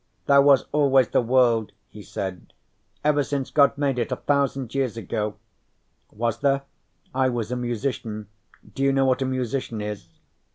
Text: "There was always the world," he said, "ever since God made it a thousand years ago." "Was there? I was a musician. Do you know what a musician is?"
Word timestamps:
"There 0.25 0.41
was 0.41 0.65
always 0.71 1.09
the 1.09 1.21
world," 1.21 1.73
he 1.87 2.01
said, 2.01 2.53
"ever 3.03 3.21
since 3.21 3.51
God 3.51 3.77
made 3.77 3.99
it 3.99 4.11
a 4.11 4.15
thousand 4.15 4.73
years 4.73 4.97
ago." 4.97 5.35
"Was 6.11 6.39
there? 6.39 6.63
I 7.13 7.29
was 7.29 7.51
a 7.51 7.55
musician. 7.55 8.27
Do 8.73 8.81
you 8.81 8.91
know 8.91 9.05
what 9.05 9.21
a 9.21 9.25
musician 9.25 9.79
is?" 9.79 10.07